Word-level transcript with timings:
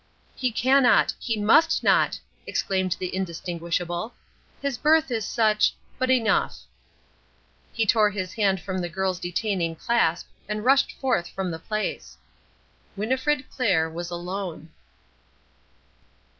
"He 0.35 0.51
cannot! 0.51 1.13
He 1.19 1.39
must 1.39 1.83
not!" 1.83 2.19
exclaimed 2.47 2.95
the 2.97 3.15
Indistinguishable. 3.15 4.15
"His 4.59 4.75
birth 4.75 5.11
is 5.11 5.27
such 5.27 5.75
but 5.99 6.09
enough!" 6.09 6.61
He 7.71 7.85
tore 7.85 8.09
his 8.09 8.33
hand 8.33 8.59
from 8.61 8.79
the 8.79 8.89
girl's 8.89 9.19
detaining 9.19 9.75
clasp 9.75 10.27
and 10.49 10.65
rushed 10.65 10.93
forth 10.93 11.27
from 11.27 11.51
the 11.51 11.59
place. 11.59 12.17
Winnifred 12.95 13.47
Clair 13.51 13.91
was 13.91 14.09
alone. 14.09 14.71